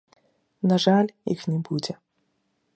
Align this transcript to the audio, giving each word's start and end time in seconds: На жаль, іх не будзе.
На 0.71 0.75
жаль, 0.85 1.11
іх 1.35 1.45
не 1.53 1.59
будзе. 1.71 1.93